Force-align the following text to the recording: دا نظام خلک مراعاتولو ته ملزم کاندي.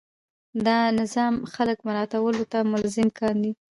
دا 0.65 0.77
نظام 0.99 1.33
خلک 1.53 1.77
مراعاتولو 1.87 2.43
ته 2.51 2.57
ملزم 2.71 3.07
کاندي. 3.19 3.51